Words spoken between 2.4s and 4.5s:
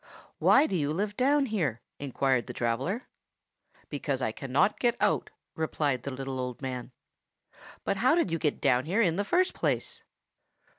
the traveller. "Because I